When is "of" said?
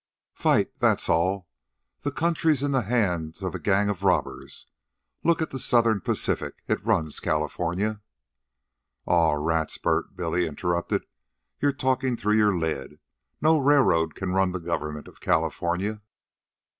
3.43-3.53, 3.87-4.01, 15.07-15.19